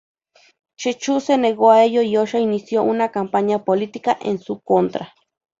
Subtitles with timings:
[0.79, 5.13] Shehu se negó a ello, y Hoxha inició una campaña política en su contra.